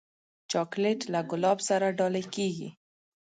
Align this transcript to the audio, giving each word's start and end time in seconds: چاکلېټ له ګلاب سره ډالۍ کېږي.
چاکلېټ 0.51 0.99
له 1.13 1.19
ګلاب 1.29 1.59
سره 1.69 1.87
ډالۍ 1.97 2.23
کېږي. 2.35 2.69